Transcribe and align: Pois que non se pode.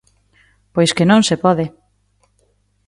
Pois 0.73 0.91
que 0.95 1.05
non 1.11 1.21
se 1.27 1.35
pode. 1.43 1.65